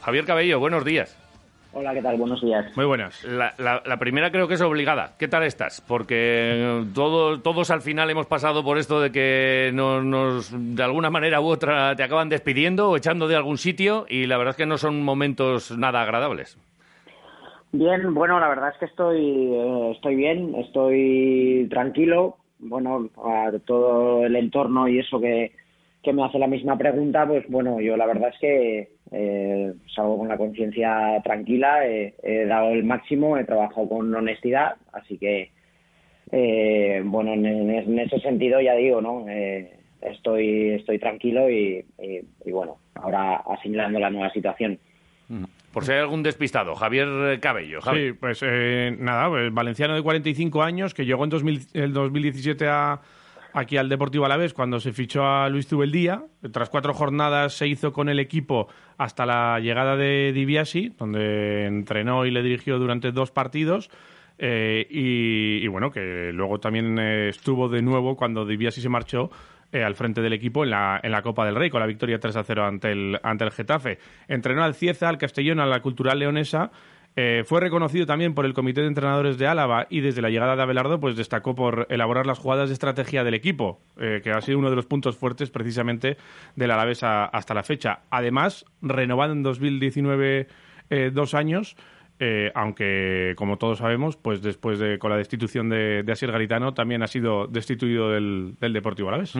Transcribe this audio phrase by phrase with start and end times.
[0.00, 1.16] Javier Cabello, buenos días.
[1.72, 2.16] Hola, ¿qué tal?
[2.16, 2.64] Buenos días.
[2.76, 3.22] Muy buenas.
[3.24, 5.16] La, la- la primera creo que es obligada.
[5.18, 5.80] ¿Qué tal estás?
[5.86, 11.10] Porque todo- todos al final hemos pasado por esto de que nos, nos, de alguna
[11.10, 14.56] manera u otra te acaban despidiendo o echando de algún sitio y la verdad es
[14.56, 16.56] que no son momentos nada agradables.
[17.72, 22.36] Bien, bueno, la verdad es que estoy, eh, estoy bien, estoy tranquilo.
[22.60, 25.52] Bueno, a todo el entorno y eso que,
[26.02, 30.18] que me hace la misma pregunta, pues bueno, yo la verdad es que eh, salgo
[30.18, 35.50] con la conciencia tranquila, eh, he dado el máximo, he trabajado con honestidad, así que,
[36.30, 39.24] eh, bueno, en, en ese sentido ya digo, ¿no?
[39.28, 39.72] Eh,
[40.02, 44.78] estoy, estoy tranquilo y, y- y bueno, ahora asimilando la nueva situación.
[45.72, 47.80] Por si hay algún despistado, Javier Cabello.
[47.82, 48.08] Javi.
[48.08, 52.66] Sí, pues eh, nada, pues, valenciano de 45 años que llegó en 2000 el 2017
[52.66, 53.00] a,
[53.58, 56.24] aquí al Deportivo Alavés cuando se fichó a Luis Tubeldía.
[56.52, 62.24] Tras cuatro jornadas se hizo con el equipo hasta la llegada de Dibiasi, donde entrenó
[62.26, 63.90] y le dirigió durante dos partidos.
[64.38, 69.30] Eh, y, bueno, que luego también eh, estuvo de nuevo cuando Dibiasi se marchó
[69.72, 72.18] eh, al frente del equipo en la, en la Copa del Rey, con la victoria
[72.18, 73.98] 3 a 0 ante el, ante el Getafe.
[74.28, 76.70] Entrenó al Cieza, al Castellón, a la Cultural Leonesa.
[77.20, 80.54] Eh, fue reconocido también por el Comité de Entrenadores de Álava y desde la llegada
[80.54, 84.40] de Abelardo pues destacó por elaborar las jugadas de estrategia del equipo, eh, que ha
[84.40, 86.16] sido uno de los puntos fuertes precisamente
[86.54, 88.02] del Alavés hasta la fecha.
[88.10, 90.46] Además, renovado en 2019
[90.90, 91.76] eh, dos años,
[92.20, 96.74] eh, aunque como todos sabemos, pues después de con la destitución de, de Asier Garitano
[96.74, 99.34] también ha sido destituido del, del Deportivo Alavés.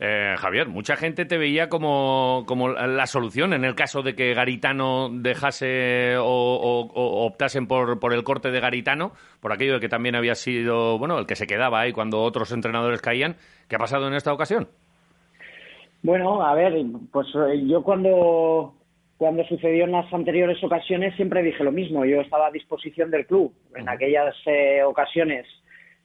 [0.00, 4.34] Eh, Javier, mucha gente te veía como, como la solución en el caso de que
[4.34, 9.80] Garitano dejase o, o- o optasen por, por el corte de Garitano, por aquello de
[9.80, 13.36] que también había sido, bueno, el que se quedaba ahí cuando otros entrenadores caían.
[13.68, 14.68] ¿Qué ha pasado en esta ocasión?
[16.02, 16.74] Bueno, a ver,
[17.10, 18.74] pues eh, yo cuando,
[19.18, 22.04] cuando sucedió en las anteriores ocasiones siempre dije lo mismo.
[22.04, 23.52] Yo estaba a disposición del club.
[23.74, 25.46] En aquellas eh, ocasiones,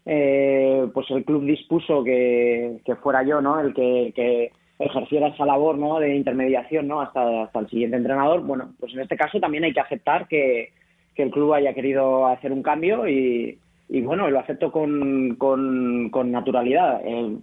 [0.05, 3.59] eh, pues el club dispuso que, que fuera yo, ¿no?
[3.59, 5.99] El que, que ejerciera esa labor, ¿no?
[5.99, 7.01] De intermediación, ¿no?
[7.01, 8.41] Hasta, hasta el siguiente entrenador.
[8.41, 10.69] Bueno, pues en este caso también hay que aceptar que,
[11.13, 16.09] que el club haya querido hacer un cambio y, y bueno, lo acepto con, con,
[16.09, 17.05] con naturalidad.
[17.05, 17.39] El,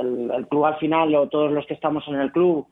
[0.00, 2.66] el- el club al final, o todos los que estamos en el club,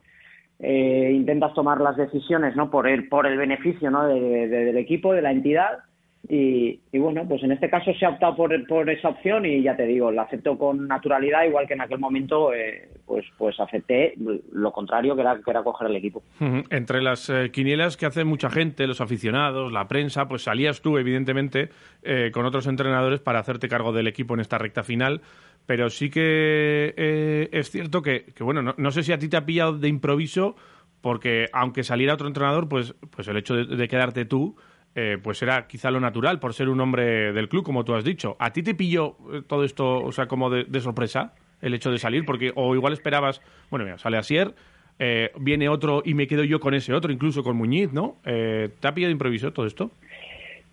[0.60, 4.76] eh, intentas tomar las decisiones no por el por el beneficio no de- de- del
[4.76, 5.78] equipo de la entidad
[6.28, 9.76] y, y bueno pues en este caso se ha optado por, esa opción y ya
[9.76, 14.14] te digo la acepto con naturalidad igual que en aquel momento eh, pues pues acepté
[14.52, 16.22] lo contrario que era que era coger el equipo.
[16.70, 20.98] Entre las eh, quinielas que hace mucha gente, los aficionados, la prensa, pues salías tú,
[20.98, 21.70] evidentemente,
[22.02, 25.22] eh, con otros entrenadores para hacerte cargo del equipo en esta recta final.
[25.66, 29.28] Pero sí que eh, es cierto que, que, bueno, no, no sé si a ti
[29.28, 30.56] te ha pillado de improviso,
[31.00, 34.56] porque aunque saliera otro entrenador, pues, pues el hecho de, de quedarte tú,
[34.94, 38.04] eh, pues era quizá lo natural por ser un hombre del club, como tú has
[38.04, 38.36] dicho.
[38.38, 41.90] ¿A ti te pilló eh, todo esto, o sea, como de, de sorpresa, el hecho
[41.90, 42.24] de salir?
[42.24, 43.40] Porque, o igual esperabas,
[43.70, 44.54] bueno, mira, sale Asier,
[44.98, 48.16] eh, viene otro y me quedo yo con ese otro, incluso con Muñiz, ¿no?
[48.24, 49.90] Eh, ¿Te ha pillado de improviso todo esto?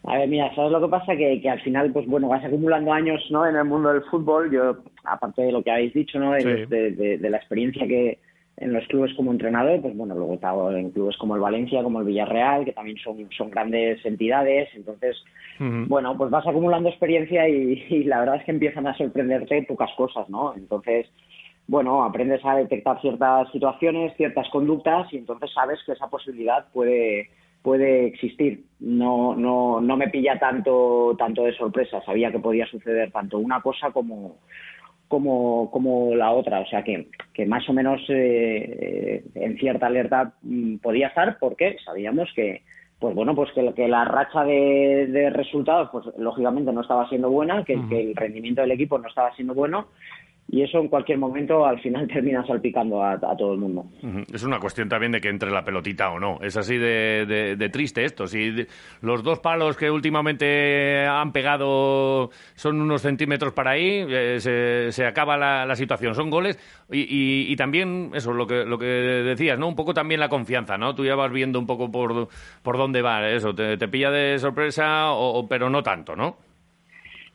[0.07, 1.15] A ver, mira, ¿sabes lo que pasa?
[1.15, 3.45] Que, que al final, pues bueno, vas acumulando años ¿no?
[3.47, 4.51] en el mundo del fútbol.
[4.51, 6.31] Yo, aparte de lo que habéis dicho, ¿no?
[6.33, 6.65] De, Sí.
[6.69, 8.19] de- de- de la experiencia que
[8.57, 11.83] en los clubes como entrenador, pues bueno, luego he estado en clubes como el Valencia,
[11.83, 14.69] como el Villarreal, que también son, son grandes entidades.
[14.75, 15.17] Entonces,
[15.59, 19.91] bueno, pues vas acumulando experiencia y, y la verdad es que empiezan a sorprenderte pocas
[19.97, 20.53] cosas, ¿no?
[20.55, 21.07] Entonces,
[21.67, 27.29] bueno, aprendes a detectar ciertas situaciones, ciertas conductas y entonces sabes que esa posibilidad puede
[27.61, 28.63] puede existir.
[28.79, 32.01] No no no me pilla tanto tanto de sorpresa.
[32.05, 34.37] Sabía que podía suceder tanto una cosa como
[35.07, 39.87] como como la otra, o sea que, que más o menos eh, eh, en cierta
[39.87, 42.63] alerta mm, podía estar porque sabíamos que
[42.99, 47.29] pues bueno pues que, que la racha de, de resultados pues lógicamente no estaba siendo
[47.29, 49.87] buena, que, que el rendimiento del equipo no estaba siendo bueno
[50.47, 53.85] y eso en cualquier momento al final termina salpicando a, todo el mundo.
[54.31, 56.39] Es una cuestión también de que entre la pelotita o no.
[56.41, 58.27] Es así de, triste esto.
[58.27, 58.53] Si
[59.01, 65.35] los dos palos que últimamente han pegado son unos centímetros para ahí, eh, se, acaba
[65.35, 66.13] la, situación.
[66.13, 66.57] Son goles
[66.91, 69.67] y, también eso, lo que, lo que decías, ¿no?
[69.67, 70.93] Un poco también la confianza, ¿no?
[70.93, 72.27] Tú ya vas viendo un poco por,
[72.61, 73.53] por dónde va eso.
[73.53, 76.37] Te, pilla de sorpresa, o, pero no tanto, ¿no?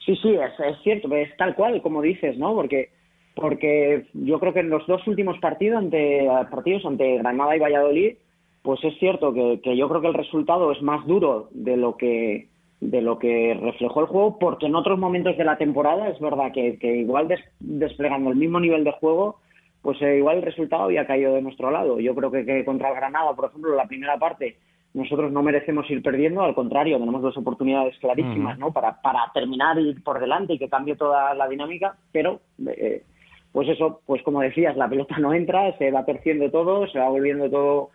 [0.05, 2.55] Sí, sí, es, es cierto, es tal cual como dices, ¿no?
[2.55, 2.89] Porque
[3.35, 8.15] porque yo creo que en los dos últimos partidos ante, partidos ante Granada y Valladolid,
[8.61, 12.49] pues es cierto que, yo creo que el resultado es más duro de lo que
[12.79, 16.51] de lo que reflejó el juego, porque en otros momentos de la temporada es verdad
[16.51, 17.27] que, igual
[17.59, 19.39] desplegando el mismo nivel de juego,
[19.83, 21.99] pues eh, igual el resultado había caído de nuestro lado.
[21.99, 24.57] Yo creo que, que contra el Granada, por ejemplo, la primera parte
[24.93, 28.73] nosotros no merecemos ir perdiendo, al contrario, tenemos dos oportunidades clarísimas, ¿no?
[28.73, 33.03] Para, para terminar y ir por delante y que cambie toda la dinámica, pero eh,
[33.51, 37.09] pues eso, pues como decías, la pelota no entra, se va perciendo todo, se va
[37.09, 37.89] volviendo todo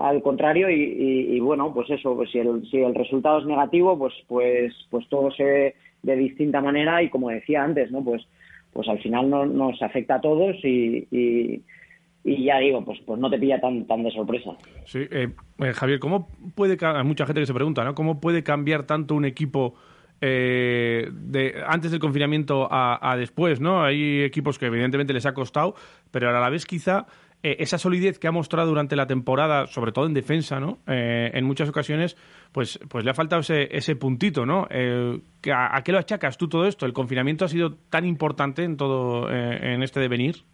[0.00, 4.14] al contrario y, bueno, pues eso, pues si el, si el resultado es negativo, pues,
[4.28, 8.02] pues, pues todo se ve de distinta manera y como decía antes, ¿no?
[8.02, 8.26] Pues,
[8.72, 13.28] pues al final no, nos afecta a todos y, y, ya digo, pues, pues no
[13.28, 14.52] te pilla tan, tan de sorpresa.
[14.86, 15.28] Sí, eh,
[15.58, 17.94] eh, Javier, ¿cómo puede, hay mucha gente que se pregunta, ¿no?
[17.94, 19.74] ¿Cómo puede cambiar tanto un equipo
[20.20, 23.82] eh, de antes del confinamiento a, después, ¿no?
[23.82, 25.74] Hay equipos que evidentemente les ha costado,
[26.10, 27.06] pero a la vez quizá
[27.42, 30.78] eh, esa solidez que ha mostrado durante la temporada, sobre todo en defensa, ¿no?
[30.86, 32.16] Eh, en muchas ocasiones,
[32.52, 34.68] pues, pues le ha faltado ese, puntito, ¿no?
[34.70, 36.84] ¿a, ¿a, qué lo achacas tú todo esto?
[36.84, 40.44] ¿El confinamiento ha sido tan importante en todo en este devenir?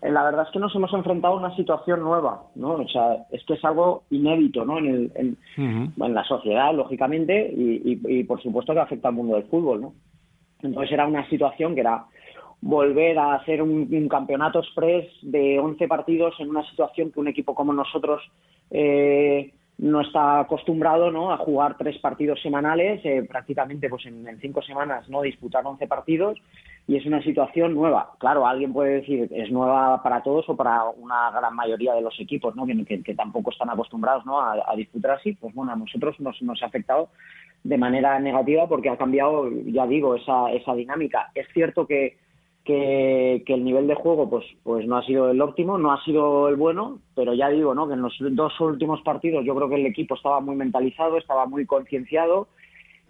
[0.00, 2.74] Eh, la verdad es que nos hemos enfrentado a una situación nueva, ¿no?
[2.74, 4.78] O sea, es que es algo inédito, ¿no?
[4.78, 5.36] En, en,
[5.96, 9.94] la sociedad, lógicamente, y, por supuesto que afecta al mundo del fútbol, ¿no?
[10.62, 12.06] Entonces era una situación que era
[12.60, 17.54] volver a hacer un, campeonato express de 11 partidos en una situación que un equipo
[17.54, 18.22] como nosotros
[18.70, 21.32] eh, no está acostumbrado ¿no?
[21.32, 26.38] a jugar tres partidos semanales, eh, prácticamente pues en, cinco semanas no disputar 11 partidos
[26.88, 28.12] y es una situación nueva.
[28.18, 32.18] Claro, alguien puede decir es nueva para todos o para una gran mayoría de los
[32.18, 32.66] equipos, ¿no?
[32.66, 34.40] Que, tampoco están acostumbrados, ¿no?
[34.40, 35.34] A, disputar así.
[35.34, 37.10] Pues bueno, a nosotros nos, nos ha afectado
[37.62, 41.30] de manera negativa porque ha cambiado, ya digo, esa, esa dinámica.
[41.34, 42.16] Es cierto que,
[42.68, 46.48] que, el nivel de juego pues, pues no ha sido el óptimo, no ha sido
[46.48, 47.88] el bueno, pero ya digo, ¿no?
[47.88, 51.46] Que en los dos últimos partidos yo creo que el equipo estaba muy mentalizado, estaba
[51.46, 52.48] muy concienciado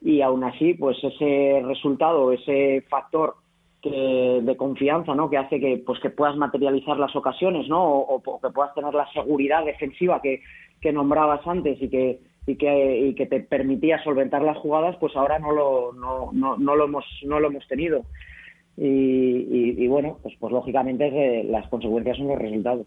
[0.01, 3.35] y aún así, pues ese resultado, ese factor
[3.83, 5.31] de confianza, ¿no?
[5.31, 7.83] Que hace que, pues, que puedas materializar las ocasiones, ¿no?
[7.83, 10.43] O, que puedas tener la seguridad defensiva que,
[10.81, 15.17] que nombrabas antes y que, y que, y que te permitía solventar las jugadas, pues
[15.17, 18.05] ahora no lo, no, no, no lo hemos, no lo hemos tenido.
[18.81, 22.87] Y, bueno, pues, pues lógicamente las consecuencias son los resultados.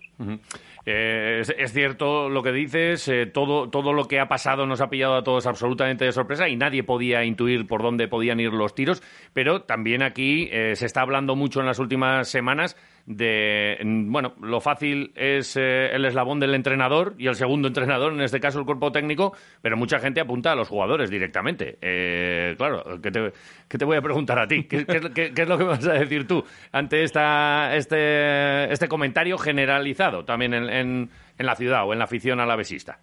[0.86, 4.90] Eh, es, cierto lo que dices, eh, todo, todo lo que ha pasado nos ha
[4.90, 8.74] pillado a todos absolutamente de sorpresa y nadie podía intuir por dónde podían ir los
[8.74, 9.04] tiros,
[9.34, 14.60] pero también aquí eh, se está hablando mucho en las últimas semanas de, bueno, lo
[14.60, 18.66] fácil es eh, el eslabón del entrenador y el segundo entrenador, en este caso el
[18.66, 21.78] cuerpo técnico, pero mucha gente apunta a los jugadores directamente.
[21.82, 23.32] Eh, claro, ¿qué te,
[23.68, 24.66] ¿qué te, voy a preguntar a ti?
[24.66, 30.54] ¿Qué, es lo que vas a decir tú ante esta, este, este comentario generalizado también
[30.54, 33.00] en, en, la ciudad o en la afición alavesista?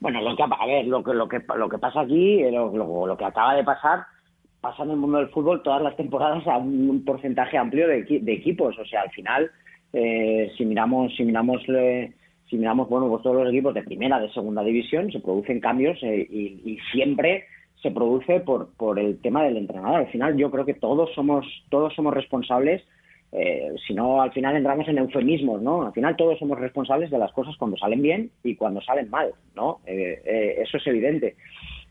[0.00, 3.16] Bueno, lo que, a ver, lo que, lo que, lo que pasa aquí, lo, lo
[3.16, 4.06] que acaba de pasar
[4.64, 8.78] pasa en el mundo del fútbol todas las temporadas a un porcentaje amplio de, equipos.
[8.78, 9.50] O sea, al final,
[9.92, 12.10] eh, si miramos, si miramos, eh,
[12.48, 15.98] si miramos, bueno, pues todos los equipos de primera, de segunda división, se producen cambios
[16.02, 17.44] eh, y, siempre
[17.82, 20.00] se produce por, por el tema del entrenador.
[20.00, 22.82] Al final, yo creo que todos somos, todos somos responsables.
[23.86, 25.82] si no, al final entramos en eufemismos, ¿no?
[25.86, 29.32] Al final todos somos responsables de las cosas cuando salen bien y cuando salen mal,
[29.54, 29.80] ¿no?
[29.84, 31.34] eso es evidente.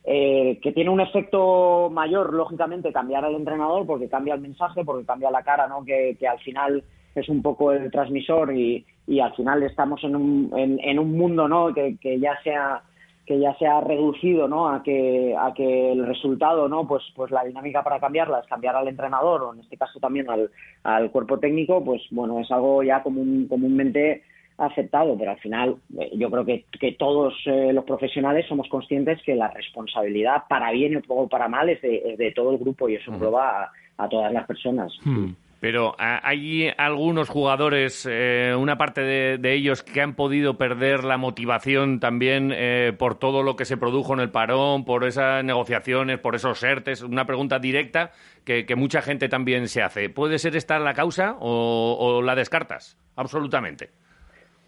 [0.06, 5.06] Eh, que tiene un efecto mayor, lógicamente, cambiar al entrenador porque cambia el mensaje, porque
[5.06, 5.86] cambia la cara, ¿no?
[5.86, 6.84] Que, al final
[7.16, 11.48] es un poco el transmisor y, y al final estamos en un, en, un mundo,
[11.48, 11.74] ¿no?
[11.74, 12.82] Que, que ya sea
[13.26, 14.68] que ya se ha reducido ¿no?
[14.68, 18.76] a que a que el resultado no pues pues la dinámica para cambiarla es cambiar
[18.76, 20.52] al entrenador o en este caso también al,
[20.84, 24.24] al cuerpo técnico pues bueno es algo ya común, comúnmente
[24.68, 29.22] aceptado, pero al final eh, yo creo que, que todos eh, los profesionales somos conscientes
[29.24, 33.12] que la responsabilidad, para bien o para mal, es de, todo el grupo y eso
[33.12, 34.92] engloba a, a todas las personas.
[35.04, 35.32] Hmm.
[35.64, 42.02] Pero hay algunos jugadores, eh, una parte de, ellos, que han podido perder la motivación
[42.02, 46.36] también eh, por todo lo que se produjo en el parón, por esas negociaciones, por
[46.36, 47.04] esos ERTES.
[47.04, 48.12] Una pregunta directa
[48.44, 50.10] que, mucha gente también se hace.
[50.10, 52.98] ¿Puede ser esta la causa o, la descartas?
[53.16, 53.92] Absolutamente.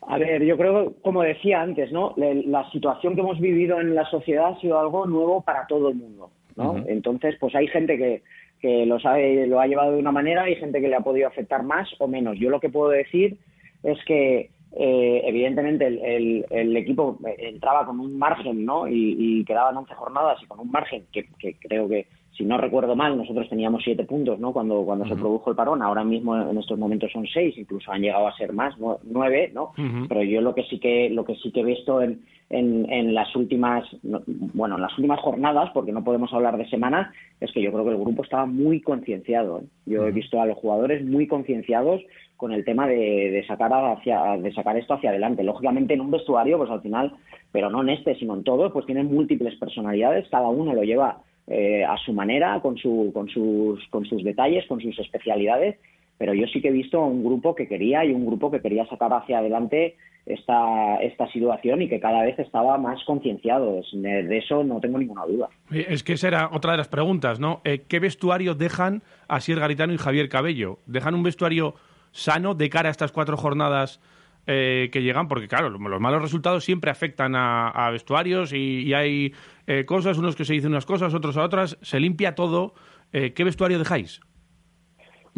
[0.08, 2.14] A ver, yo creo, como decía antes, ¿no?
[2.18, 5.96] La situación que hemos vivido en la sociedad ha sido algo nuevo para todo el
[5.96, 6.84] mundo, ¿no?
[6.88, 8.22] Entonces, pues hay gente que,
[8.60, 11.28] que lo, sabe, lo ha llevado de una manera y gente que le ha podido
[11.28, 12.38] afectar más o menos.
[12.38, 13.38] Yo lo que puedo decir
[13.82, 18.88] es que eh, evidentemente el, el, equipo entraba con un margen ¿no?
[18.88, 22.58] y, y quedaban 11 jornadas y con un margen que, que creo que si no
[22.58, 24.52] recuerdo mal, nosotros teníamos siete puntos, ¿no?
[24.52, 25.82] Cuando, cuando se produjo el parón.
[25.82, 29.72] Ahora mismo, en estos momentos, son seis, incluso han llegado a ser más, nueve, ¿no?
[30.10, 33.14] Pero yo lo que sí que, lo que sí que he visto en, en, en
[33.14, 37.62] las últimas, bueno, en las últimas jornadas, porque no podemos hablar de semanas, es que
[37.62, 39.60] yo creo que el grupo estaba muy concienciado.
[39.60, 39.64] ¿eh?
[39.86, 42.02] Yo he visto a los jugadores muy concienciados
[42.36, 45.42] con el tema de, de, sacar hacia, de sacar esto hacia adelante.
[45.42, 47.14] Lógicamente en un vestuario, pues al final,
[47.54, 51.22] pero no en este, sino en todo, pues tienen múltiples personalidades, cada uno lo lleva
[51.48, 55.78] eh, a su manera, con, su, con, sus, con sus detalles, con sus especialidades,
[56.18, 58.86] pero yo sí que he visto un grupo que quería y un grupo que quería
[58.88, 63.82] sacar hacia adelante esta, esta situación y que cada vez estaba más concienciado.
[63.94, 65.50] De eso no tengo ninguna duda.
[65.72, 67.62] Es que esa era otra de las preguntas, ¿no?
[67.64, 70.80] Eh, ¿Qué vestuario dejan a Sier Garitano y Javier Cabello?
[70.86, 71.76] ¿Dejan un vestuario
[72.12, 74.00] sano de cara a estas cuatro jornadas
[74.48, 79.34] eh, que llegan, porque claro, los malos resultados siempre afectan a, vestuarios y, hay
[79.66, 82.76] eh, cosas, unos que se dicen unas cosas, otros a otras, se limpia todo.
[83.12, 84.22] Eh, ¿Qué vestuario dejáis?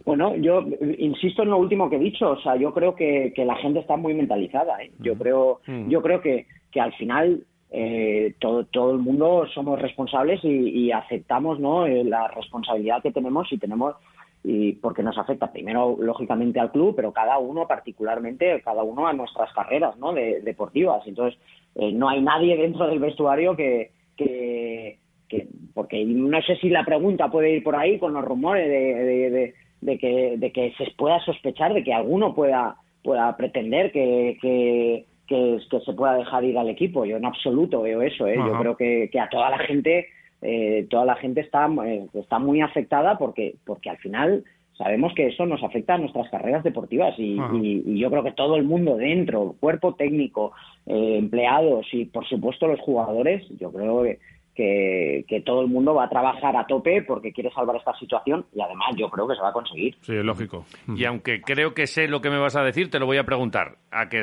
[0.03, 0.61] Bueno, yo
[0.97, 3.95] insisto en lo último que he dicho, o sea, yo creo que, la gente está
[3.95, 4.77] muy mentalizada.
[4.99, 5.17] Yo mm.
[5.17, 5.89] creo, mm.
[5.89, 7.45] yo creo que, que al final
[8.39, 11.87] todo, todo el mundo somos responsables y, y aceptamos ¿no?
[11.87, 13.95] la responsabilidad que tenemos y tenemos
[14.43, 19.13] y porque nos afecta primero lógicamente al club, pero cada uno particularmente, cada uno a
[19.13, 20.13] nuestras carreras ¿no?
[20.13, 21.05] de, deportivas.
[21.05, 21.39] Entonces,
[21.75, 24.97] eh, no hay nadie dentro del vestuario que, que,
[25.73, 29.97] porque no sé si la pregunta puede ir por ahí con los rumores de, de,
[29.97, 35.59] que, de que se pueda sospechar de que alguno pueda, pueda pretender que, que, que,
[35.85, 37.05] se pueda dejar ir al equipo.
[37.05, 38.27] Yo en absoluto veo eso.
[38.27, 38.37] ¿eh?
[38.37, 40.07] Yo creo que, que a toda la gente
[40.41, 44.43] eh, toda la gente está, eh, está muy afectada porque, porque al final
[44.77, 47.35] sabemos que eso nos afecta a nuestras carreras deportivas y,
[47.99, 50.51] yo creo que todo el mundo dentro, cuerpo técnico,
[50.85, 54.03] eh, empleados y por supuesto los jugadores, yo creo
[54.53, 58.45] que, que, todo el mundo va a trabajar a tope porque quiere salvar esta situación
[58.53, 59.95] y además yo creo que se va a conseguir.
[60.01, 60.65] Sí, es lógico.
[60.95, 63.23] Y aunque creo que sé lo que me vas a decir, te lo voy a
[63.23, 63.77] preguntar.
[63.91, 64.21] ¿A que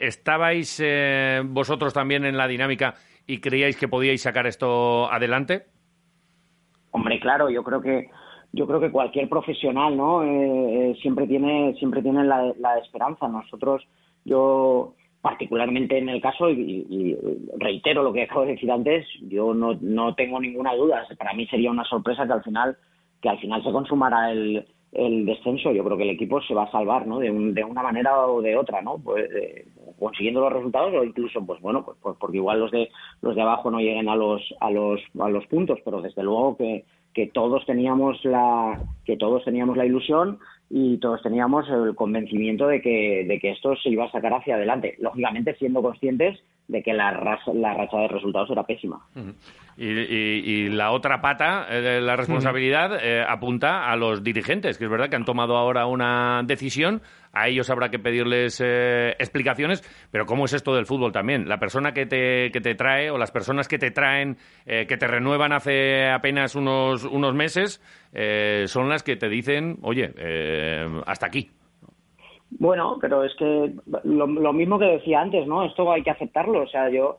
[0.00, 0.82] estabais
[1.46, 2.94] vosotros también en la dinámica
[3.26, 5.66] y creíais que podíais sacar esto adelante?
[6.90, 8.10] Hombre, claro, yo creo que
[8.52, 10.22] yo creo que cualquier profesional, ¿no?
[10.22, 13.26] Eh, eh, siempre tiene siempre tiene la, esperanza.
[13.28, 13.82] Nosotros,
[14.24, 17.16] yo particularmente en el caso y,
[17.58, 21.06] reitero lo que acabo de decir antes, yo no, no tengo ninguna duda.
[21.16, 22.76] Para mí sería una sorpresa que al final
[23.22, 26.64] que al final se consumara el, el descenso, yo creo que el equipo se va
[26.64, 27.18] a salvar, ¿no?
[27.18, 28.98] De, de una manera o de otra, ¿no?
[28.98, 29.66] Pues, eh,
[29.98, 32.90] consiguiendo los resultados o incluso, pues bueno, pues, pues, porque igual los de
[33.22, 36.56] los de abajo no lleguen a los a los a los puntos, pero desde luego
[36.56, 36.84] que,
[37.14, 40.38] que todos teníamos la que todos teníamos la ilusión
[40.74, 44.54] y todos teníamos el convencimiento de que de que esto se iba a sacar hacia
[44.54, 49.06] adelante, lógicamente siendo conscientes de que la, racha, la racha de resultados era pésima.
[49.76, 54.90] y, la otra pata eh, de la responsabilidad eh, apunta a los dirigentes, que es
[54.90, 57.02] verdad que han tomado ahora una decisión,
[57.32, 61.48] a ellos habrá que pedirles eh, explicaciones, pero ¿cómo es esto del fútbol también?
[61.48, 65.06] La persona que te, que te trae o las personas que te traen, que te
[65.06, 67.80] renuevan hace apenas unos, unos meses,
[68.66, 70.12] son las que te dicen, oye,
[71.06, 71.50] hasta aquí.
[72.58, 73.74] Bueno, pero es que
[74.04, 75.64] lo, mismo que decía antes, ¿no?
[75.64, 76.62] Esto hay que aceptarlo.
[76.62, 77.18] O sea, yo,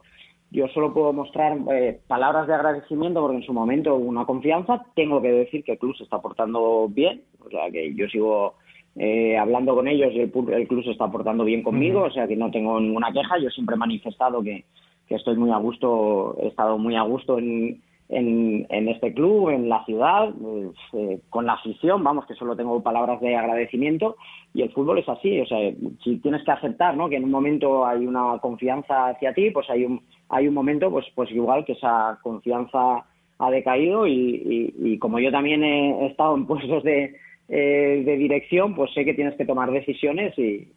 [0.52, 4.86] yo solo puedo mostrar eh, palabras de agradecimiento porque en su momento una confianza.
[4.96, 7.24] Tengo que decir que el club se está portando bien.
[7.44, 8.56] O sea, que yo sigo
[8.96, 12.04] eh, hablando con ellos y el, el, club se está portando bien conmigo.
[12.04, 13.38] O sea, que no tengo ninguna queja.
[13.40, 14.66] Yo siempre he manifestado que,
[15.08, 19.50] que estoy muy a gusto, he estado muy a gusto en en, en este club,
[19.50, 24.18] en la ciudad, pues, eh, con la afición, vamos, que solo tengo palabras de agradecimiento
[24.54, 25.58] y el fútbol es así, o sea,
[26.04, 27.10] si tienes que aceptar, ¿no?
[27.10, 30.90] Que en un momento hay una confianza hacia ti, pues hay un hay un momento,
[30.90, 33.06] pues pues igual que esa confianza
[33.40, 37.16] ha decaído y, y como yo también he estado en puestos de
[37.50, 40.68] eh, de dirección, pues sé que tienes que tomar decisiones y,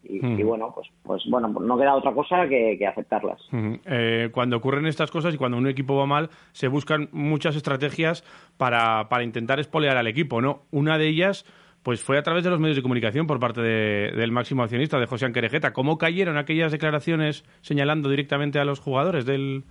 [0.43, 3.41] bueno, pues, pues bueno, no queda otra cosa que, aceptarlas.
[3.87, 8.25] Eh, cuando ocurren estas cosas y cuando un equipo va mal, se buscan muchas estrategias
[8.57, 10.63] para, para intentar espolear al equipo, ¿no?
[10.73, 11.45] Una de ellas
[11.85, 15.07] pues fue a través de los medios de comunicación por parte del máximo accionista, de
[15.07, 15.73] José Anquerejeta.
[15.73, 19.63] ¿Cómo cayeron aquellas declaraciones señalando directamente a los jugadores del,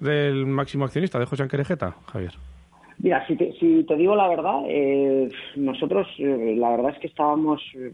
[0.00, 2.32] del máximo accionista, de José Anquerejeta, Javier?
[3.02, 7.08] Mira, si te, si te digo la verdad, eh, nosotros eh, la verdad es que
[7.08, 7.92] estábamos, eh,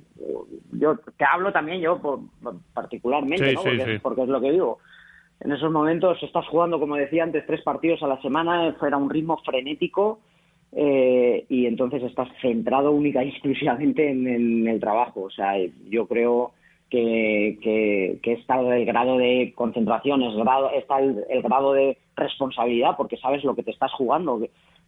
[0.73, 2.21] yo te hablo también yo por,
[2.75, 3.63] particularmente, ¿no?
[4.03, 4.79] porque, es lo que digo.
[5.41, 9.09] En esos momentos estás jugando, como decía antes, tres partidos a la semana, fuera un
[9.09, 10.21] ritmo frenético,
[10.73, 15.23] eh, y entonces estás centrado única y exclusivamente en, el trabajo.
[15.23, 15.55] O sea,
[15.89, 16.53] yo creo
[16.91, 17.59] que,
[18.23, 23.45] que, está el grado de concentración, es grado, está el, grado de responsabilidad, porque sabes
[23.45, 24.41] lo que te estás jugando.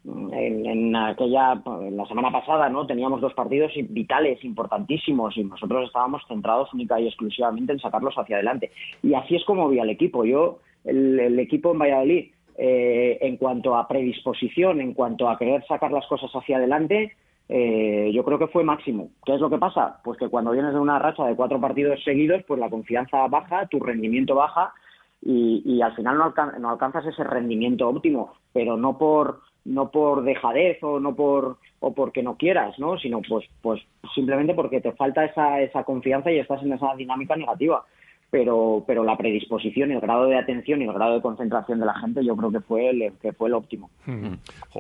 [0.03, 2.87] En, aquella, la semana pasada, ¿no?
[2.87, 8.37] Teníamos dos partidos vitales, importantísimos, y nosotros estábamos centrados única y exclusivamente en sacarlos hacia
[8.37, 8.71] adelante.
[9.03, 10.25] Y así es como vi al equipo.
[10.25, 12.31] Yo, el equipo en Valladolid,
[12.63, 17.17] eh, en cuanto a predisposición, en cuanto a querer sacar las cosas hacia adelante,
[17.49, 19.09] eh, yo creo que fue máximo.
[19.25, 20.01] ¿Qué es lo que pasa?
[20.05, 23.67] Pues que cuando vienes de una racha de cuatro partidos seguidos, pues la confianza baja,
[23.67, 24.75] tu rendimiento baja
[25.23, 31.01] y, al final no, alcanzas ese rendimiento óptimo, pero no por no por dejadez o
[31.01, 32.99] no por o porque no quieras, ¿no?
[32.99, 33.81] Sino pues pues
[34.15, 37.85] simplemente porque te falta esa esa confianza y estás en esa dinámica negativa
[38.31, 41.95] pero, pero la predisposición, el grado de atención y el grado de concentración de la
[41.95, 43.91] gente yo creo que fue el, que fue el óptimo.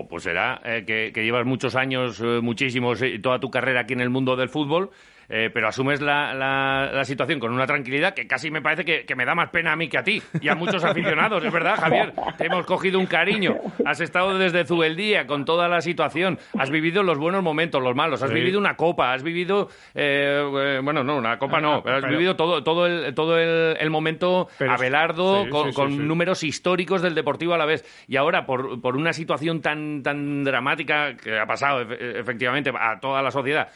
[0.08, 4.00] pues será eh, que, llevas muchos años, eh, muchísimos, eh, toda tu carrera aquí en
[4.00, 4.90] el mundo del fútbol
[5.32, 9.24] eh, pero asumes la, la, situación con una tranquilidad que casi me parece que, me
[9.24, 12.12] da más pena a mí que a ti y a muchos aficionados, es verdad, Javier.
[12.36, 13.56] Te hemos cogido un cariño.
[13.84, 16.38] Has estado desde Zubeldía con toda la situación.
[16.58, 18.22] Has vivido los buenos momentos, los malos.
[18.22, 19.68] Has vivido una copa, has vivido.
[19.94, 23.90] Eh, eh, bueno, no, una copa no, pero has vivido todo, todo, el, todo el,
[23.90, 27.84] momento Abelardo con, números históricos del Deportivo a la vez.
[28.08, 33.22] Y ahora, por, por una situación tan, tan dramática que ha pasado efectivamente a toda
[33.22, 33.68] la sociedad,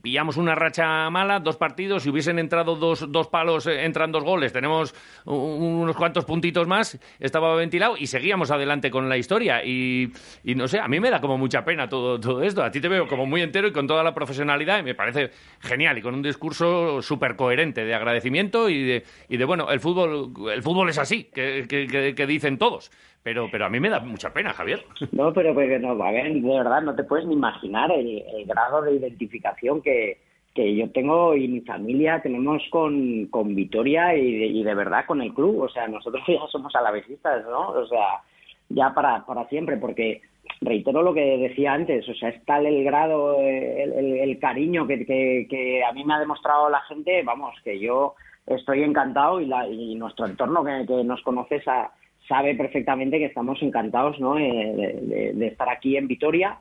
[0.00, 4.22] pillamos una racha mala, dos partidos, si hubiesen entrado dos, dos palos, eh, entran dos
[4.22, 9.64] goles, tenemos unos cuantos puntitos más, estaba ventilado y seguíamos adelante con la historia.
[9.64, 10.12] Y,
[10.44, 12.62] no sé, a mí me da como mucha pena todo, todo esto.
[12.62, 15.30] A ti te veo como muy entero y con toda la profesionalidad y me parece
[15.60, 19.80] genial y con un discurso súper coherente de agradecimiento y de, y de, bueno, el
[19.80, 22.90] fútbol, el fútbol es así, que dicen todos.
[23.22, 24.84] Pero, pero a mí me da mucha pena, Javier.
[25.12, 28.82] No, pero, pero no, a ver, de verdad, no te puedes ni imaginar el, grado
[28.82, 30.18] de identificación que,
[30.54, 35.32] que yo tengo y mi familia tenemos con, con Vitoria y de, verdad con el
[35.32, 35.60] club.
[35.60, 37.70] O sea, nosotros ya somos alavesistas, ¿no?
[37.70, 38.22] O sea,
[38.68, 40.20] ya para, para siempre, porque
[40.60, 45.06] reitero lo que decía antes, o sea, es tal el grado, el, el, cariño que,
[45.06, 48.14] que, a mí me ha demostrado la gente, vamos, que yo
[48.46, 51.92] estoy encantado y, la, y nuestro entorno que, que nos conoce esa
[52.28, 54.38] sabe perfectamente que estamos encantados ¿no?
[54.38, 56.58] Eh, de, estar aquí en Vitoria,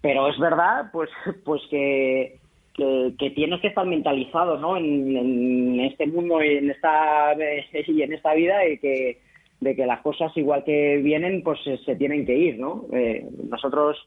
[0.00, 1.10] pero es verdad pues,
[1.44, 2.38] pues que,
[2.76, 4.76] que, tienes que estar mentalizado ¿no?
[4.76, 7.34] en, este mundo y en esta,
[7.86, 9.18] y en esta vida y que,
[9.60, 12.58] de que las cosas igual que vienen pues se, tienen que ir.
[12.58, 12.86] ¿no?
[12.92, 13.98] Eh, nosotros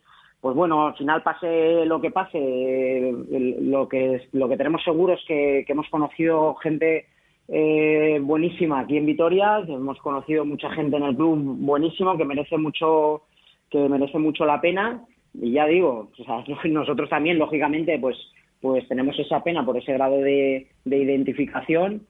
[0.43, 3.13] pues bueno, al final pase lo que pase,
[3.61, 7.05] lo que lo que tenemos seguro es que, que hemos conocido gente
[7.47, 9.59] eh, buenísima aquí en Vitoria.
[9.67, 13.23] Hemos conocido mucha gente en el club buenísimo que merece mucho
[13.69, 15.03] que merece mucho la pena.
[15.33, 16.11] Y ya digo,
[16.65, 18.17] nosotros también, lógicamente, pues
[18.63, 22.07] pues tenemos esa pena por ese grado de, identificación.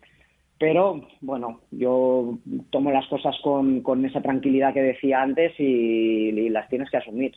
[0.60, 2.38] Pero bueno, yo
[2.70, 7.34] tomo las cosas con, con esa tranquilidad que decía antes y, las tienes que asumir.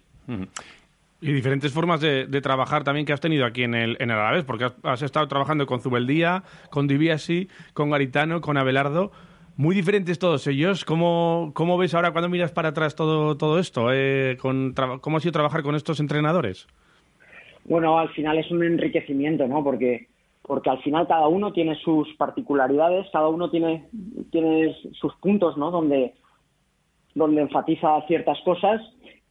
[1.20, 4.44] Y diferentes formas de, trabajar también que has tenido aquí en el, en el Alavés,
[4.44, 9.12] porque has, estado trabajando con Zubeldía, con Diviasi, con Garitano, con Abelardo.
[9.56, 10.84] Muy diferentes todos ellos.
[10.84, 13.90] ¿Cómo, cómo ves ahora cuando miras para atrás todo, todo esto?
[13.92, 16.66] Eh, con, ¿Cómo ha sido trabajar con estos entrenadores?
[17.64, 19.64] Bueno, al final es un enriquecimiento, ¿no?
[19.64, 20.08] Porque,
[20.42, 23.86] porque al final cada uno tiene sus particularidades, cada uno tiene,
[24.30, 25.70] tiene sus puntos, ¿no?
[25.70, 26.12] Donde,
[27.14, 28.82] donde enfatiza ciertas cosas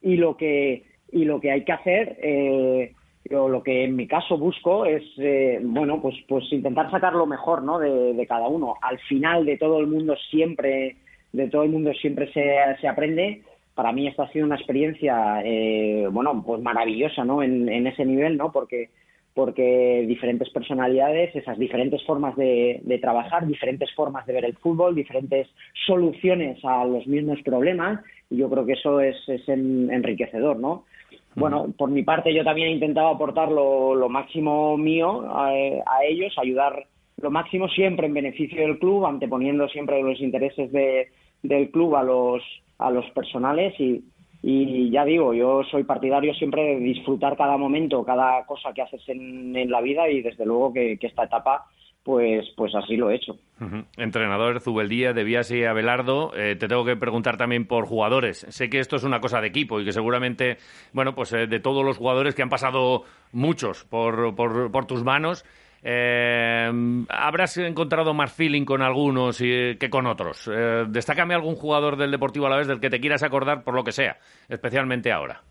[0.01, 2.91] y lo que y lo que hay que hacer, eh,
[3.29, 7.63] lo que en mi caso busco es, eh, bueno, pues, pues intentar sacar lo mejor,
[7.63, 7.79] ¿no?
[7.79, 8.75] De, cada uno.
[8.81, 10.97] Al final de todo el mundo siempre,
[11.31, 13.43] de todo el mundo siempre se, se aprende.
[13.75, 17.41] Para mí esta ha sido una experiencia, eh, bueno, pues maravillosa, ¿no?
[17.41, 18.51] En, en ese nivel, ¿no?
[18.51, 18.89] Porque
[19.33, 24.95] porque diferentes personalidades, esas diferentes formas de, de, trabajar, diferentes formas de ver el fútbol,
[24.95, 25.49] diferentes
[25.85, 27.99] soluciones a los mismos problemas,
[28.29, 30.85] y yo creo que eso es, es enriquecedor, ¿no?
[31.35, 35.53] Bueno, por mi parte yo también he intentado aportar lo, máximo mío a,
[36.07, 41.09] ellos, ayudar lo máximo siempre en beneficio del club, anteponiendo siempre los intereses de,
[41.43, 42.41] del club a los,
[42.77, 44.03] a los personales y,
[44.47, 49.01] y ya digo, yo soy partidario siempre de disfrutar cada momento, cada cosa que haces
[49.09, 51.65] en, en la vida y desde luego que, esta etapa
[52.05, 53.37] pues, pues así lo he hecho.
[53.97, 58.45] Entrenador Zubeldía, de Vías y Abelardo, eh, te tengo que preguntar también por jugadores.
[58.49, 60.57] Sé que esto es una cosa de equipo y que seguramente,
[60.93, 65.03] bueno, pues eh, de todos los jugadores que han pasado muchos por, por, por tus
[65.03, 65.43] manos,
[65.87, 66.71] eh,
[67.09, 70.49] ¿Habrás encontrado más feeling con algunos y, que con otros?
[70.51, 73.75] Eh, destácame algún jugador del Deportivo a la vez del que te quieras acordar por
[73.75, 74.17] lo que sea,
[74.49, 75.43] especialmente ahora.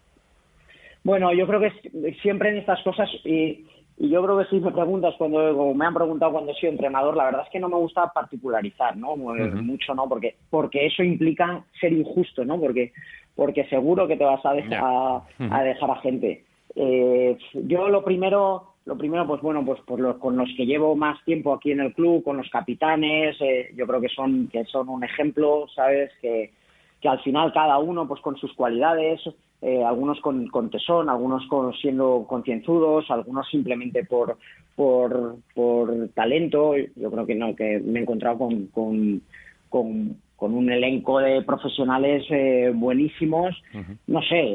[1.04, 3.64] Bueno, yo creo que siempre en estas cosas, y,
[3.96, 7.26] yo creo que si me preguntas cuando me han preguntado cuando he sido entrenador, la
[7.26, 9.16] verdad es que no me gusta particularizar, ¿no?
[9.16, 10.08] Mucho, ¿no?
[10.08, 12.58] Porque, porque eso implica ser injusto, ¿no?
[12.58, 12.92] Porque,
[13.36, 16.44] porque seguro que te vas a, a, dejar a gente.
[16.74, 20.94] Eh, yo lo primero lo primero, pues bueno, pues por los, con los que llevo
[20.94, 24.64] más tiempo aquí en el club, con los capitanes, eh, yo creo que son, que
[24.66, 26.10] son un ejemplo, ¿sabes?
[26.20, 26.52] Que,
[27.00, 29.22] que al final cada uno pues con sus cualidades,
[29.64, 34.36] eh, algunos con, con, tesón, algunos con, siendo concienzudos, algunos simplemente por,
[34.76, 36.74] por, por talento.
[36.96, 39.22] Yo creo que no, que me he encontrado con, con,
[39.68, 43.54] con con un elenco de profesionales eh, buenísimos.
[44.06, 44.54] No sé,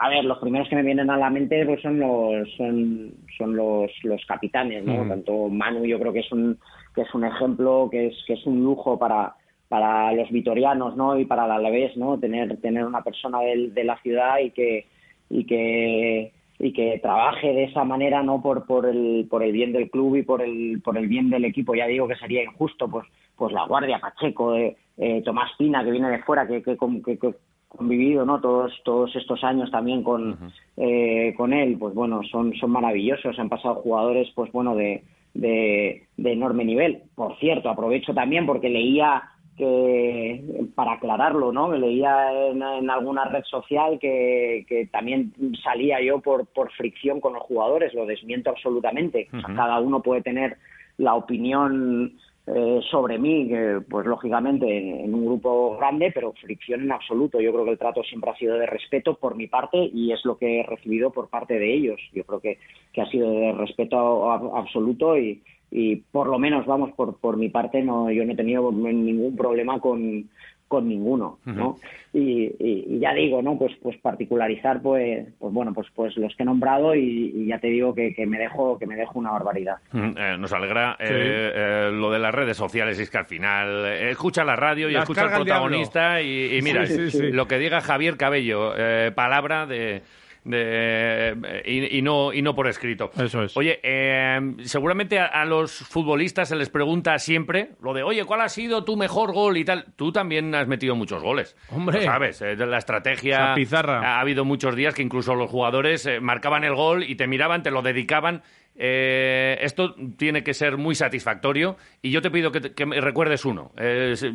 [0.00, 3.56] a ver, los primeros que me vienen a la mente pues son los son, son
[3.56, 5.06] los, los capitanes, ¿no?
[5.08, 6.58] Tanto Manu yo creo que es un
[6.94, 9.34] que es un ejemplo, que es que es un lujo para
[9.68, 11.18] para los vitorianos, ¿no?
[11.18, 12.18] Y para la Alavés, ¿no?
[12.18, 14.86] Tener tener una persona de, de la ciudad y que
[15.30, 19.72] y que y que trabaje de esa manera no por por el por el bien
[19.72, 21.74] del club y por el por el bien del equipo.
[21.74, 25.90] Ya digo que sería injusto pues pues la guardia Pacheco eh, eh Tomás Pina que
[25.90, 27.34] viene de fuera que que, que,
[27.68, 30.36] convivido no todos todos estos años también con
[30.76, 33.38] eh, con él pues bueno son son maravillosos.
[33.38, 35.04] Han pasado jugadores pues bueno de,
[35.34, 37.02] de de enorme nivel.
[37.14, 39.22] Por cierto aprovecho también porque leía
[39.58, 40.42] que
[40.74, 41.72] para aclararlo, ¿no?
[41.72, 47.42] Leía en, alguna red social que, que, también salía yo por, por fricción con los
[47.42, 49.28] jugadores, lo desmiento absolutamente.
[49.54, 50.56] cada uno puede tener
[50.96, 52.16] la opinión
[52.46, 57.40] eh, sobre mí, que pues lógicamente en, un grupo grande, pero fricción en absoluto.
[57.40, 60.24] Yo creo que el trato siempre ha sido de respeto por mi parte y es
[60.24, 62.00] lo que he recibido por parte de ellos.
[62.14, 62.58] Yo creo que,
[62.94, 67.48] que ha sido de respeto absoluto y, y por lo menos, vamos, por, por mi
[67.48, 70.28] parte, no, yo no he tenido ningún problema con,
[70.68, 71.76] con ninguno, ¿no?
[72.12, 73.58] y, y, ya digo, ¿no?
[73.58, 77.68] Pues, pues particularizar, pues, pues bueno, pues, pues los que he nombrado y, ya te
[77.68, 79.76] digo que, que, me dejo, que me dejo una barbaridad.
[79.94, 84.44] Eh, nos alegra eh, eh, lo de las redes sociales, es que al final escucha
[84.44, 86.84] la radio y escucha al protagonista y, mira,
[87.32, 88.72] lo que diga Javier Cabello,
[89.14, 90.02] palabra de
[90.44, 93.10] y, no, y no por escrito.
[93.16, 93.56] Eso es.
[93.56, 98.48] Oye, eh, seguramente a, los futbolistas se les pregunta siempre lo de, oye, ¿cuál ha
[98.48, 99.86] sido tu mejor gol y tal?
[99.96, 101.56] Tú también has metido muchos goles.
[101.70, 102.02] Hombre.
[102.04, 103.54] sabes, eh, la estrategia.
[103.54, 104.00] pizarra.
[104.00, 107.62] Ha, habido muchos días que incluso los jugadores eh, marcaban el gol y te miraban,
[107.62, 108.42] te lo dedicaban
[108.80, 113.72] eh, esto tiene que ser muy satisfactorio y yo te pido que, me recuerdes uno.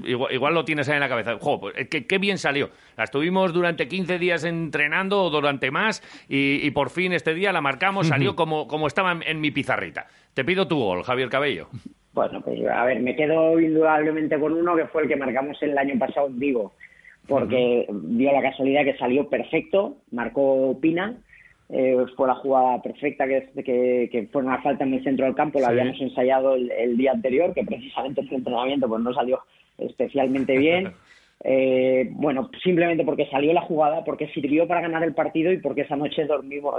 [0.05, 1.37] igual, lo tienes ahí en la cabeza.
[1.39, 2.69] Jo, pues, qué, bien salió.
[2.97, 7.61] La estuvimos durante 15 días entrenando o durante más y, por fin este día la
[7.61, 10.07] marcamos, salió como, como estaba en, mi pizarrita.
[10.33, 11.69] Te pido tu gol, Javier Cabello.
[12.13, 15.77] Bueno, pues a ver, me quedo indudablemente con uno que fue el que marcamos el
[15.77, 16.73] año pasado en Vigo,
[17.27, 21.17] porque dio la casualidad que salió perfecto, marcó Pina
[21.69, 25.35] eh, fue la jugada perfecta que, que, que, fue una falta en el centro del
[25.35, 29.39] campo, la habíamos ensayado el, día anterior, que precisamente el entrenamiento pues no salió
[29.77, 30.93] especialmente bien.
[31.45, 35.81] Eh, bueno, simplemente porque salió la jugada, porque sirvió para ganar el partido y porque
[35.81, 36.75] esa noche dormimos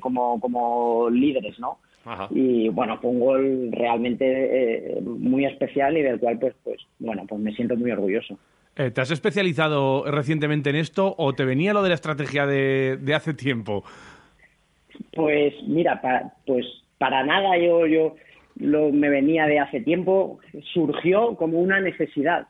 [0.00, 1.78] como, como líderes, ¿no?
[2.28, 7.24] Y bueno, fue un gol realmente eh, muy especial y del cual, pues, pues, bueno,
[7.26, 8.36] pues me siento muy orgulloso.
[8.76, 12.98] Eh, ¿Te has especializado recientemente en esto o te venía lo de la estrategia de,
[13.00, 13.82] de hace tiempo?
[15.14, 16.00] Pues mira,
[16.46, 16.66] pues
[16.98, 18.14] para nada yo, yo
[18.56, 20.38] lo, me venía de hace tiempo,
[20.72, 22.46] surgió como una necesidad.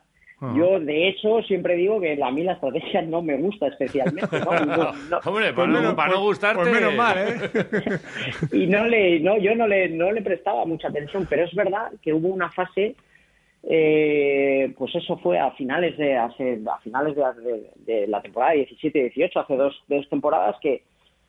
[0.57, 4.39] Yo, de hecho, siempre digo que a mí la estrategia no me gusta especialmente.
[4.41, 5.19] ¿no?
[5.25, 6.63] Hombre, para, no, para gustarte...
[6.63, 7.99] Pues menos mal, ¿eh?
[8.51, 11.93] y no le, no, yo no le, no le prestaba mucha atención, pero es verdad
[12.01, 12.97] que hubo una fase,
[13.63, 19.41] eh, pues eso fue a finales de, hace, a finales de, de la temporada 17-18,
[19.41, 20.83] hace dos, dos temporadas que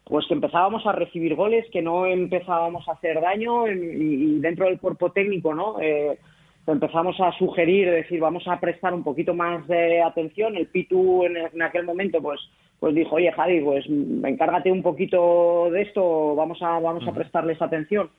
[0.05, 4.79] pues que empezábamos a recibir goles, que no empezábamos a hacer daño y, dentro del
[4.79, 5.81] cuerpo técnico, ¿no?
[5.81, 6.19] Eh,
[6.67, 10.57] empezamos a sugerir, decir, vamos a prestar un poquito más de atención.
[10.57, 12.41] El Pitu en, aquel momento, pues,
[12.79, 17.61] pues dijo, oye, Javi, pues encárgate un poquito de esto, vamos a, vamos a prestarles
[17.61, 18.11] atención.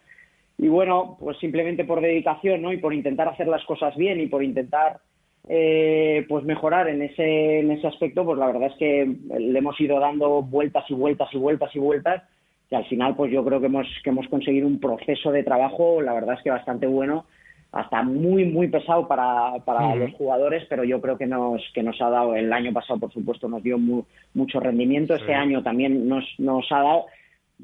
[0.58, 2.74] Y bueno, pues simplemente por dedicación, ¿no?
[2.74, 5.00] Y por intentar hacer las cosas bien y por intentar
[5.48, 9.80] eh, pues mejorar en ese, en ese aspecto, pues la verdad es que le hemos
[9.80, 12.24] ido dando vueltas y vueltas y vueltas y vueltas,
[12.70, 16.02] que al final pues yo creo que hemos, que hemos conseguido un proceso de trabajo,
[16.02, 17.26] la verdad es que bastante bueno,
[17.72, 22.02] hasta muy, muy pesado para, para los jugadores, pero yo creo que nos, que nos
[22.02, 26.26] ha dado, el año pasado por supuesto nos dio mucho rendimiento, este año también nos,
[26.40, 27.06] nos ha dado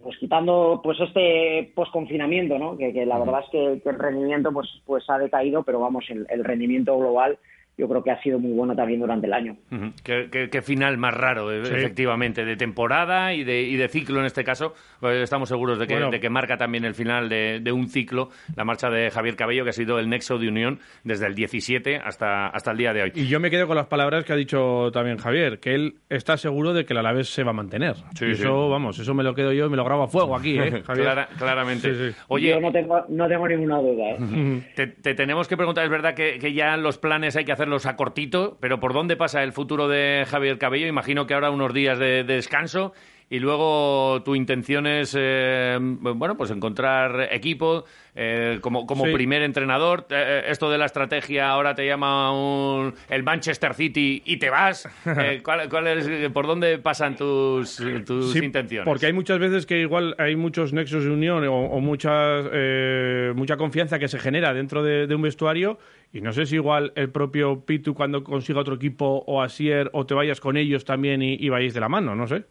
[0.03, 2.77] pues quitando pues este posconfinamiento, ¿no?
[2.77, 6.43] Que, que la verdad es que, el rendimiento pues pues ha decaído, pero vamos, el
[6.43, 7.39] rendimiento global
[7.77, 9.55] yo creo que ha sido muy bueno también durante el año.
[10.03, 14.43] ¿Qué, final más raro, eh, efectivamente, de temporada y de, y de ciclo en este
[14.43, 14.73] caso.
[14.99, 18.65] Pues estamos seguros de que, de que marca también el final de, un ciclo, la
[18.65, 22.47] marcha de Javier Cabello, que ha sido el nexo de unión desde el 17 hasta,
[22.47, 23.11] hasta el día de hoy.
[23.15, 26.37] Y yo me quedo con las palabras que ha dicho también Javier, que él está
[26.37, 27.95] seguro de que el Alavés se va a mantener.
[28.19, 30.81] eso, vamos, eso me lo quedo yo y me lo grabo a fuego aquí, ¿eh,
[30.85, 31.27] Javier?
[31.37, 32.13] claramente.
[32.27, 34.03] Oye, yo no tengo, no tengo ninguna duda.
[34.11, 34.63] ¿eh?
[34.75, 37.95] te, tenemos que preguntar, es verdad que, que ya los planes hay que hacer a
[37.95, 40.87] cortito, pero ¿por dónde pasa el futuro de Javier Cabello?
[40.87, 42.93] Imagino que ahora unos días de, descanso
[43.31, 50.05] y luego tu intención es, eh, bueno, pues encontrar equipo eh, como, como primer entrenador.
[50.09, 54.85] Eh, esto de la estrategia ahora te llama un, el Manchester City y te vas.
[55.43, 58.83] ¿cuál, es, ¿Por dónde pasan tus, tus intenciones?
[58.83, 63.97] Porque hay muchas veces que igual hay muchos nexos de unión o, o mucha confianza
[63.97, 65.79] que se genera dentro de, de un vestuario
[66.11, 70.05] y no sé si igual el propio Pitu cuando consiga otro equipo o Asier o
[70.05, 72.43] te vayas con ellos también y, y vayáis de la mano, no sé.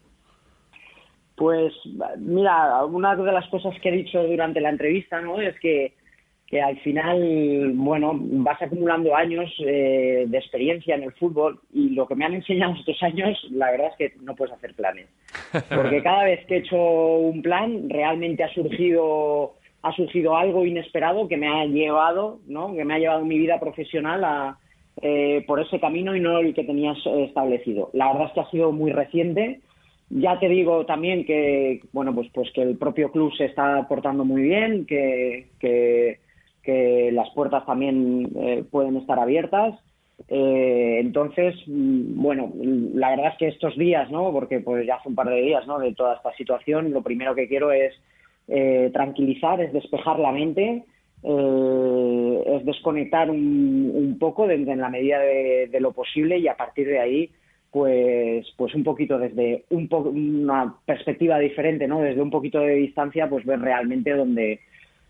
[1.35, 1.73] Pues
[2.17, 5.39] mira, una de las cosas que he dicho durante la entrevista ¿no?
[5.39, 5.93] es que,
[6.45, 12.07] que al final, bueno, vas acumulando años eh, de experiencia en el fútbol y lo
[12.07, 15.07] que me han enseñado estos años, la verdad es que no puedes hacer planes.
[15.75, 21.27] Porque cada vez que he hecho un plan, realmente ha surgido ha surgido algo inesperado
[21.27, 22.73] que me ha llevado, ¿no?
[22.75, 24.59] Que me ha llevado mi vida profesional a,
[25.01, 27.89] eh, por ese camino y no el que tenías establecido.
[27.93, 29.61] La verdad es que ha sido muy reciente.
[30.13, 34.25] Ya te digo también que, bueno, pues, pues que el propio club se está portando
[34.25, 36.19] muy bien, que, que,
[37.13, 39.75] las puertas también eh, pueden estar abiertas.
[40.27, 42.51] Eh, entonces, mm, bueno,
[42.93, 44.31] la verdad es que estos días, ¿no?
[44.31, 45.79] Porque pues ya hace un par de días, ¿no?
[45.79, 47.93] De toda esta situación, lo primero que quiero es
[48.47, 50.83] eh, tranquilizar, es despejar la mente,
[51.23, 56.99] eh, es desconectar un, poco en la medida de, lo posible y a partir de
[56.99, 57.29] ahí
[57.71, 63.29] pues pues un poquito desde un una perspectiva diferente no desde un poquito de distancia
[63.29, 64.59] pues ver realmente dónde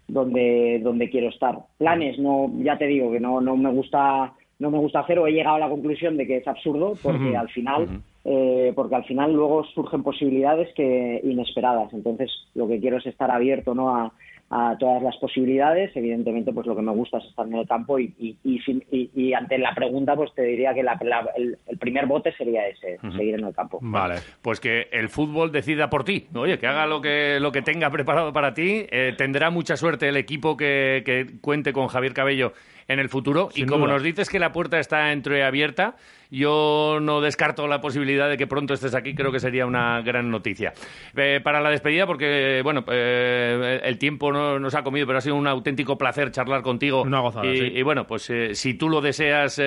[0.08, 1.58] donde donde quiero estar.
[1.78, 5.26] Planes no ya te digo que no no me gusta no me gusta hacer o
[5.26, 7.88] he llegado a la conclusión de que es absurdo porque al final
[8.24, 11.92] eh, porque al final luego surgen posibilidades que inesperadas.
[11.94, 14.14] Entonces lo que quiero es estar abierto no a,
[14.52, 15.96] a todas las posibilidades.
[15.96, 19.74] Evidentemente, pues lo que me gusta es estar en el campo y, y, ante la
[19.74, 23.80] pregunta, pues te diría que el, primer bote sería ese, seguir en el campo.
[23.82, 26.28] Vale, pues que el fútbol decida por ti.
[26.36, 28.86] Oye, que haga lo que, lo que tenga preparado para ti.
[28.92, 32.52] Eh, tendrá mucha suerte el equipo que, que cuente con Javier Cabello
[32.92, 33.50] en el futuro.
[33.56, 35.96] y como nos dices que la puerta está entreabierta,
[36.32, 39.14] yo no descarto la posibilidad de que pronto estés aquí.
[39.14, 40.74] Creo que sería una gran noticia.
[41.16, 45.22] Eh, para la despedida, porque bueno, eh, el tiempo no nos ha comido, pero ha
[45.22, 47.02] sido un auténtico placer charlar contigo.
[47.02, 49.62] Una gozada, y, bueno, pues eh, si tú lo deseas,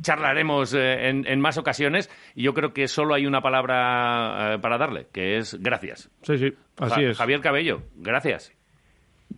[0.00, 2.10] charlaremos en, en, más ocasiones.
[2.34, 6.10] Y yo creo que solo hay una palabra para darle, que es gracias.
[6.22, 7.18] Sí, sí, así es.
[7.18, 8.57] Javier Cabello, gracias.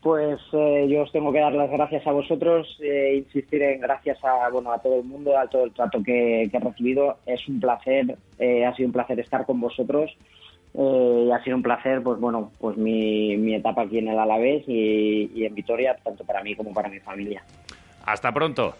[0.02, 4.18] Pues eh, yo os tengo que dar las gracias a vosotros, e insistir en gracias
[4.24, 7.18] a bueno a todo el mundo, a todo el trato que, he recibido.
[7.26, 10.10] Es un placer, eh, ha sido un placer estar con vosotros
[10.74, 14.18] eh, y ha sido un placer, pues bueno, pues mi, mi etapa aquí en el
[14.18, 17.42] Alavés y, y en Vitoria, tanto para mí como para mi familia.
[18.06, 18.74] Hasta pronto.